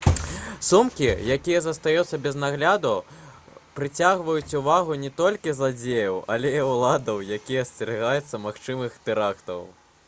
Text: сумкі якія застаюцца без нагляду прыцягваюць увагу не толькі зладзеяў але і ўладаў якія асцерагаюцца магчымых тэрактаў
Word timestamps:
сумкі 0.67 1.09
якія 1.35 1.59
застаюцца 1.65 2.19
без 2.23 2.39
нагляду 2.43 2.93
прыцягваюць 3.75 4.55
увагу 4.61 4.97
не 5.03 5.13
толькі 5.21 5.55
зладзеяў 5.61 6.17
але 6.37 6.55
і 6.61 6.65
ўладаў 6.71 7.23
якія 7.39 7.67
асцерагаюцца 7.69 8.43
магчымых 8.49 9.01
тэрактаў 9.11 9.67